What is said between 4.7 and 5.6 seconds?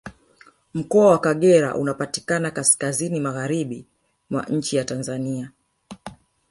ya Tanzania